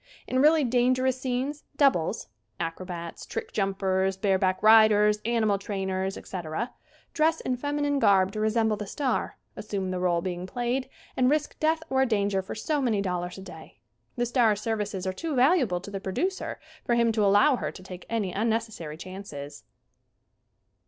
[0.25, 2.25] In really dangerous scenes "doubles"
[2.59, 6.73] acro bats, trick jumpers, bareback riders, animal trainers, etc.
[7.13, 11.29] dress in feminine garb to re semble the star, assume the role being played and
[11.29, 13.79] risk death or danger for so many dollars a day.
[14.15, 17.83] The star's services are too valuable to the producer for him to allow her to
[17.83, 19.65] take any unnecessary chances.